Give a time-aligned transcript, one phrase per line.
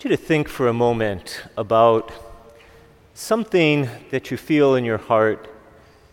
[0.00, 2.10] want you to think for a moment about
[3.12, 5.46] something that you feel in your heart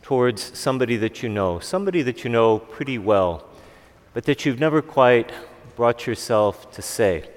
[0.02, 3.48] towards somebody that you know, somebody that you know pretty well,
[4.14, 5.32] but that you've never quite
[5.78, 7.30] brought yourself to say.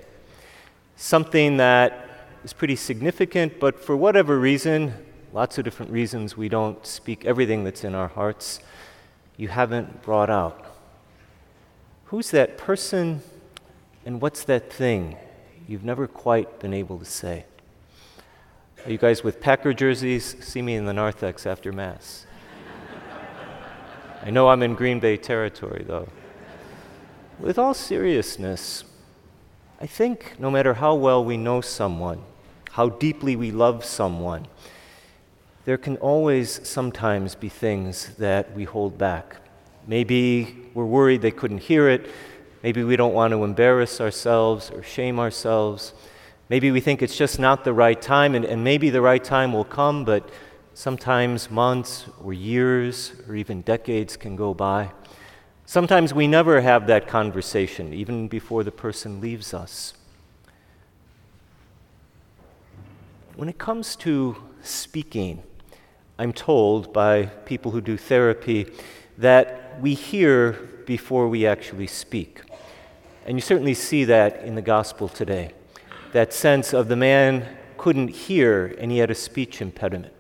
[0.97, 2.09] Something that
[2.43, 4.93] is pretty significant, but for whatever reason,
[5.33, 8.59] lots of different reasons, we don't speak everything that's in our hearts,
[9.37, 10.67] you haven't brought out.
[12.07, 13.23] Who's that person
[14.05, 15.17] and what's that thing
[15.69, 17.45] you've never quite been able to say?
[18.85, 20.37] Are you guys with Packer jerseys?
[20.41, 22.27] See me in the narthex after Mass.
[24.23, 26.09] I know I'm in Green Bay territory, though.
[27.39, 28.85] With all seriousness,
[29.81, 32.23] I think no matter how well we know someone,
[32.73, 34.47] how deeply we love someone,
[35.65, 39.37] there can always sometimes be things that we hold back.
[39.87, 42.11] Maybe we're worried they couldn't hear it.
[42.63, 45.95] Maybe we don't want to embarrass ourselves or shame ourselves.
[46.51, 49.53] Maybe we think it's just not the right time, and, and maybe the right time
[49.53, 50.29] will come, but
[50.75, 54.91] sometimes months or years or even decades can go by.
[55.65, 59.95] Sometimes we never have that conversation, even before the person leaves us.
[63.37, 65.43] When it comes to speaking,
[66.19, 68.67] I'm told by people who do therapy
[69.17, 70.53] that we hear
[70.85, 72.43] before we actually speak.
[73.27, 75.53] And you certainly see that in the gospel today.
[76.13, 77.47] That sense of the man
[77.77, 80.13] couldn't hear and he had a speech impediment.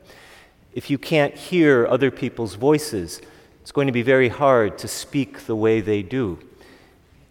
[0.72, 3.20] If you can't hear other people's voices,
[3.62, 6.38] it's going to be very hard to speak the way they do.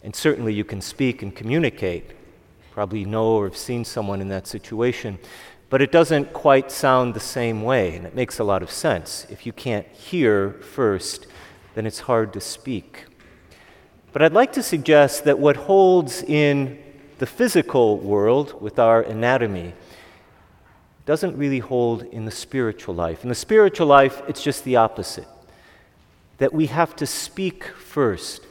[0.04, 2.12] And certainly you can speak and communicate.
[2.72, 5.20] Probably know or have seen someone in that situation.
[5.70, 9.28] But it doesn't quite sound the same way, and it makes a lot of sense.
[9.30, 11.28] If you can't hear first,
[11.76, 13.06] then it's hard to speak.
[14.12, 16.80] But I'd like to suggest that what holds in
[17.20, 19.74] the physical world with our anatomy
[21.06, 23.24] doesn't really hold in the spiritual life.
[23.24, 25.28] In the spiritual life, it's just the opposite
[26.40, 28.46] that we have to speak first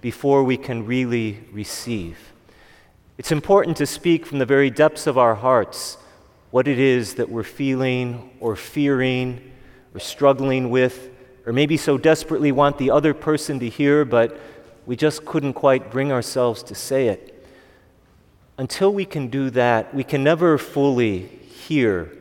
[0.00, 2.32] before we can really receive.
[3.18, 5.98] It's important to speak from the very depths of our hearts
[6.50, 9.52] what it is that we're feeling or fearing
[9.92, 11.10] or struggling with,
[11.46, 14.38] or maybe so desperately want the other person to hear, but
[14.86, 17.30] we just couldn't quite bring ourselves to say it.
[18.58, 22.16] Until we can do that, we can never fully hear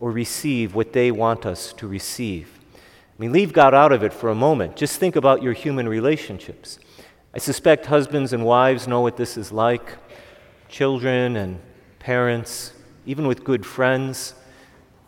[0.00, 2.58] or receive what they want us to receive.
[2.74, 4.76] I mean, leave God out of it for a moment.
[4.76, 6.78] Just think about your human relationships.
[7.34, 9.96] I suspect husbands and wives know what this is like,
[10.68, 11.60] children and
[11.98, 12.72] parents
[13.06, 14.34] even with good friends,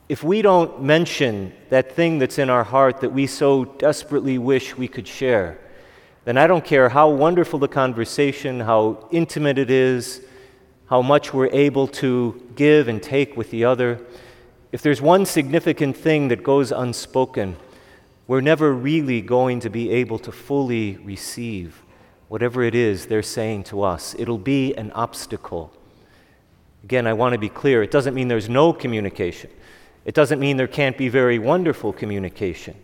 [0.09, 4.77] if we don't mention that thing that's in our heart that we so desperately wish
[4.77, 5.59] we could share,
[6.25, 10.23] then I don't care how wonderful the conversation, how intimate it is,
[10.87, 14.01] how much we're able to give and take with the other.
[14.73, 17.57] If there's one significant thing that goes unspoken,
[18.27, 21.83] we're never really going to be able to fully receive
[22.29, 24.15] whatever it is they're saying to us.
[24.19, 25.73] It'll be an obstacle.
[26.85, 29.51] Again, I want to be clear it doesn't mean there's no communication,
[30.05, 32.77] it doesn't mean there can't be very wonderful communication.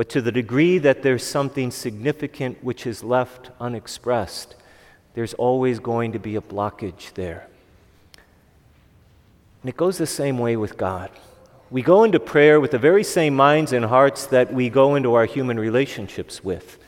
[0.00, 4.56] But to the degree that there's something significant which is left unexpressed,
[5.12, 7.46] there's always going to be a blockage there.
[9.62, 11.10] And it goes the same way with God.
[11.70, 15.12] We go into prayer with the very same minds and hearts that we go into
[15.12, 16.78] our human relationships with.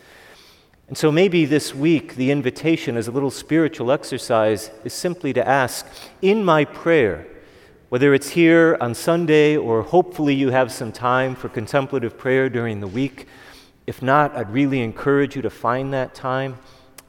[0.88, 5.46] And so maybe this week, the invitation as a little spiritual exercise is simply to
[5.46, 5.86] ask
[6.22, 7.26] in my prayer,
[7.92, 12.80] whether it's here on Sunday or hopefully you have some time for contemplative prayer during
[12.80, 13.26] the week.
[13.86, 16.58] If not, I'd really encourage you to find that time,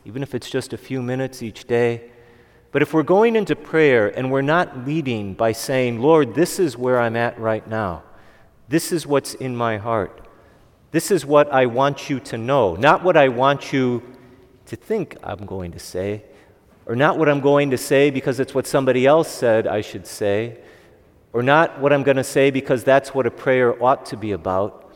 [0.03, 2.11] even if it's just a few minutes each day.
[2.73, 6.77] But if we're going into prayer and we're not leading by saying, Lord, this is
[6.77, 8.03] where I'm at right now,
[8.67, 10.27] this is what's in my heart,
[10.91, 14.03] this is what I want you to know, not what I want you
[14.65, 16.25] to think I'm going to say,
[16.85, 20.05] or not what I'm going to say because it's what somebody else said I should
[20.05, 20.57] say,
[21.33, 24.31] or not what I'm going to say because that's what a prayer ought to be
[24.31, 24.95] about.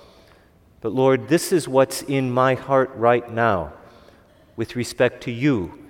[0.81, 3.73] But Lord, this is what's in my heart right now
[4.55, 5.85] with respect to you,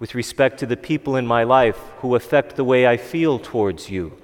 [0.00, 3.88] with respect to the people in my life who affect the way I feel towards
[3.88, 4.16] you.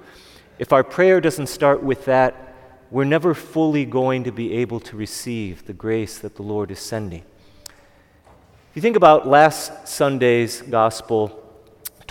[0.59, 2.55] If our prayer doesn't start with that,
[2.91, 6.79] we're never fully going to be able to receive the grace that the Lord is
[6.79, 7.23] sending.
[7.65, 11.42] If you think about last Sunday's gospel,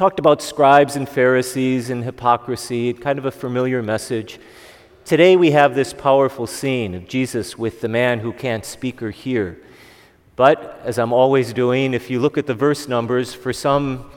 [0.02, 4.40] talked about scribes and Pharisees and hypocrisy, kind of a familiar message.
[5.04, 9.12] Today we have this powerful scene of Jesus with the man who can't speak or
[9.12, 9.60] hear.
[10.34, 14.10] But, as I'm always doing, if you look at the verse numbers, for some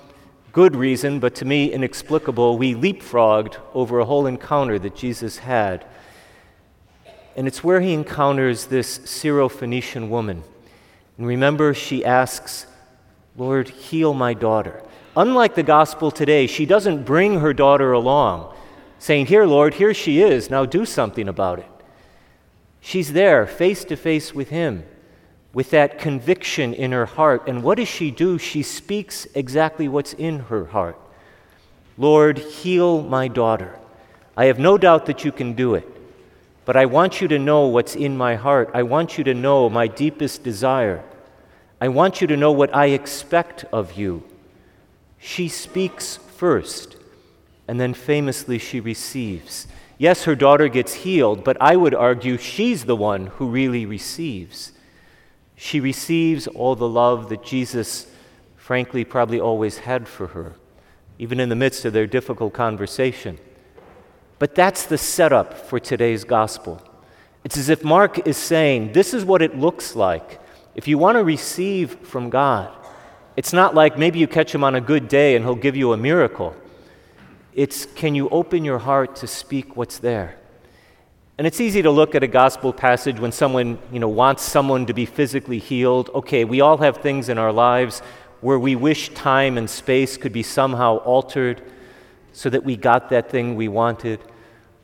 [0.51, 5.85] good reason, but to me inexplicable, we leapfrogged over a whole encounter that Jesus had.
[7.35, 10.41] And it's where he encounters this Syrophoenician woman.
[11.19, 12.65] And remember, she asks,
[13.37, 14.81] Lord, heal my daughter.
[15.17, 18.53] Unlike the gospel today, she doesn't bring her daughter along,
[18.99, 21.67] saying, Here, Lord, here she is, now do something about it.
[22.81, 24.83] She's there, face to face with him,
[25.53, 27.47] with that conviction in her heart.
[27.47, 28.37] And what does she do?
[28.37, 30.99] She speaks exactly what's in her heart
[31.97, 33.79] Lord, heal my daughter.
[34.35, 35.87] I have no doubt that you can do it.
[36.65, 38.71] But I want you to know what's in my heart.
[38.73, 41.03] I want you to know my deepest desire.
[41.79, 44.23] I want you to know what I expect of you.
[45.25, 46.97] She speaks first,
[47.67, 49.65] and then famously she receives.
[49.97, 54.71] Yes, her daughter gets healed, but I would argue she's the one who really receives.
[55.55, 58.05] She receives all the love that Jesus,
[58.55, 60.53] frankly, probably always had for her,
[61.17, 63.39] even in the midst of their difficult conversation.
[64.37, 66.83] But that's the setup for today's gospel.
[67.43, 70.39] It's as if Mark is saying, This is what it looks like.
[70.75, 72.71] If you want to receive from God,
[73.35, 75.93] it's not like maybe you catch him on a good day and he'll give you
[75.93, 76.55] a miracle.
[77.53, 80.37] It's can you open your heart to speak what's there?
[81.37, 84.85] And it's easy to look at a gospel passage when someone, you know, wants someone
[84.85, 86.09] to be physically healed.
[86.13, 87.99] Okay, we all have things in our lives
[88.39, 91.61] where we wish time and space could be somehow altered
[92.31, 94.19] so that we got that thing we wanted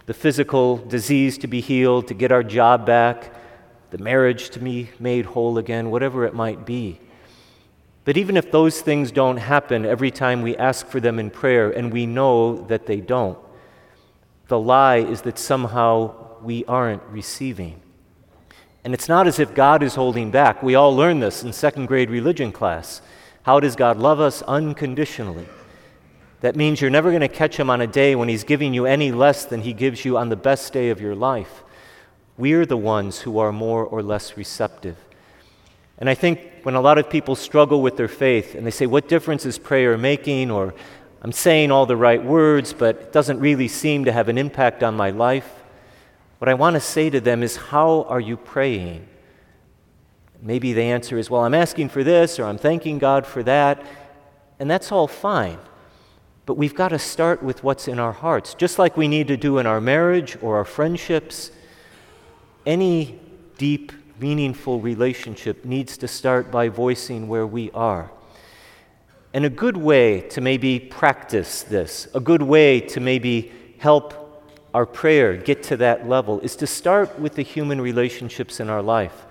[0.06, 3.34] the physical disease to be healed, to get our job back,
[3.92, 7.00] the marriage to be made whole again, whatever it might be.
[8.04, 11.70] But even if those things don't happen every time we ask for them in prayer,
[11.70, 13.38] and we know that they don't,
[14.48, 17.82] the lie is that somehow we aren't receiving.
[18.84, 20.64] And it's not as if God is holding back.
[20.64, 23.02] We all learn this in second grade religion class.
[23.44, 25.48] How does God love us unconditionally?
[26.42, 28.88] That means you're never going to catch him on a day when he's giving you
[28.88, 31.64] any less than he gives you on the best day of your life.
[32.38, 34.98] We're the ones who are more or less receptive.
[36.02, 38.88] And I think when a lot of people struggle with their faith and they say,
[38.88, 40.50] What difference is prayer making?
[40.50, 40.74] or
[41.22, 44.82] I'm saying all the right words, but it doesn't really seem to have an impact
[44.82, 45.48] on my life.
[46.40, 49.08] What I want to say to them is, How are you praying?
[50.42, 53.86] Maybe the answer is, Well, I'm asking for this, or I'm thanking God for that.
[54.60, 55.60] And that's all fine.
[56.48, 59.38] But we've got to start with what's in our hearts, just like we need to
[59.38, 61.52] do in our marriage or our friendships.
[62.66, 63.20] Any
[63.60, 68.12] deep, meaningful relationship needs to start by voicing where we are.
[69.34, 74.86] And a good way to maybe practice this, a good way to maybe help our
[74.86, 79.26] prayer get to that level, is to start with the human relationships in our life.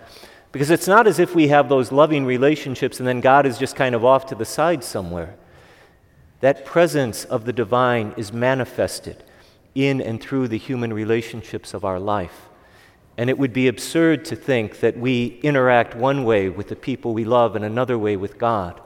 [0.52, 3.76] Because it's not as if we have those loving relationships and then God is just
[3.76, 5.36] kind of off to the side somewhere.
[6.40, 9.22] That presence of the divine is manifested
[9.74, 12.49] in and through the human relationships of our life.
[13.20, 17.12] And it would be absurd to think that we interact one way with the people
[17.12, 18.80] we love and another way with God.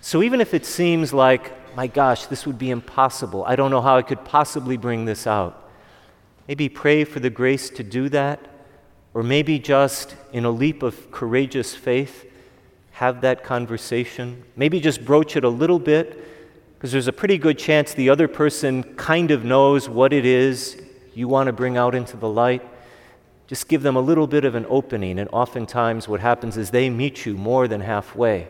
[0.00, 3.80] So even if it seems like, my gosh, this would be impossible, I don't know
[3.80, 5.70] how I could possibly bring this out,
[6.48, 8.40] maybe pray for the grace to do that,
[9.14, 12.28] or maybe just in a leap of courageous faith,
[12.90, 14.42] have that conversation.
[14.56, 16.18] Maybe just broach it a little bit
[16.74, 20.82] because there's a pretty good chance the other person kind of knows what it is
[21.14, 22.68] you want to bring out into the light.
[23.52, 26.88] Just give them a little bit of an opening, and oftentimes what happens is they
[26.88, 28.48] meet you more than halfway.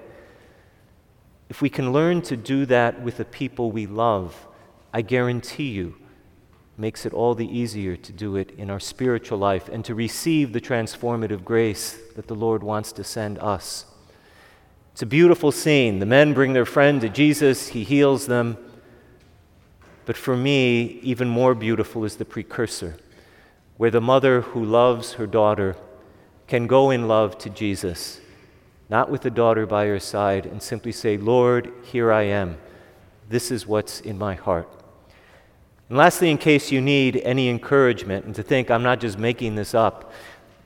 [1.49, 4.47] If we can learn to do that with the people we love,
[4.92, 5.97] I guarantee you,
[6.78, 10.52] makes it all the easier to do it in our spiritual life and to receive
[10.52, 13.87] the transformative grace that the Lord wants to send us.
[14.92, 15.99] It's a beautiful scene.
[15.99, 18.56] The men bring their friend to Jesus, he heals them.
[20.06, 22.99] But for me, even more beautiful is the precursor,
[23.76, 25.76] where the mother who loves her daughter
[26.47, 28.21] can go in love to Jesus,
[28.88, 32.59] not with the daughter by her side, and simply say, Lord, here I am.
[33.29, 34.69] This is what's in my heart.
[35.88, 39.55] And lastly, in case you need any encouragement and to think I'm not just making
[39.55, 40.12] this up,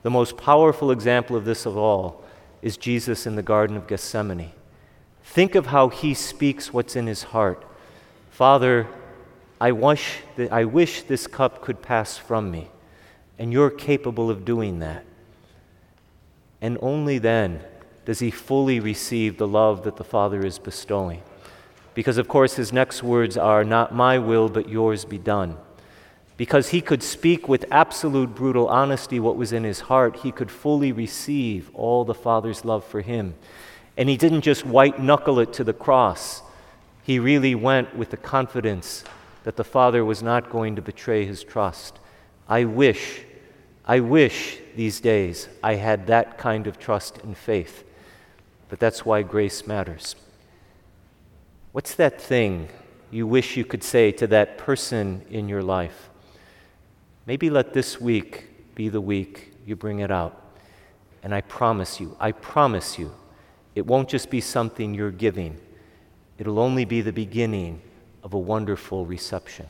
[0.03, 2.23] the most powerful example of this of all
[2.61, 4.51] is Jesus in the Garden of Gethsemane.
[5.23, 7.63] Think of how he speaks what's in his heart.
[8.29, 8.87] Father,
[9.59, 12.69] I wish, that, I wish this cup could pass from me,
[13.39, 15.05] and you're capable of doing that.
[16.61, 17.61] And only then
[18.05, 21.21] does he fully receive the love that the Father is bestowing.
[21.93, 25.57] Because, of course, his next words are, Not my will, but yours be done
[26.37, 30.51] because he could speak with absolute brutal honesty what was in his heart, he could
[30.51, 33.33] fully receive all the Father's love for him.
[33.97, 36.43] And he didn't just white knuckle it to the cross,
[37.03, 39.03] He really went with the confidence
[39.43, 41.99] that the Father was not going to betray his trust.
[42.47, 43.21] I wish,
[43.89, 47.85] I wish these days I had that kind of trust and faith.
[48.67, 50.17] But that's why grace matters.
[51.71, 52.67] What's that thing
[53.11, 56.09] you wish you could say to that person in your life?
[57.25, 60.43] Maybe let this week be the week you bring it out.
[61.23, 63.11] And I promise you, I promise you,
[63.73, 65.59] it won't just be something you're giving,
[66.37, 67.81] it'll only be the beginning
[68.23, 69.67] of a wonderful reception.